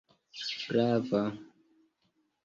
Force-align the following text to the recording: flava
flava 0.71 1.19